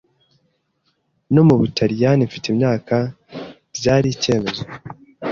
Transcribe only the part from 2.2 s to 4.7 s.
mfite imyaka Byari icyemezo